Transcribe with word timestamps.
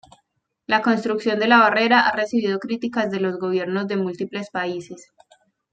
La 0.65 0.81
construcción 0.81 1.37
de 1.37 1.47
la 1.47 1.59
Barrera 1.59 2.07
ha 2.09 2.15
recibido 2.15 2.57
críticas 2.57 3.11
de 3.11 3.19
los 3.19 3.37
gobiernos 3.37 3.85
de 3.87 3.97
múltiples 3.97 4.49
países. 4.49 5.11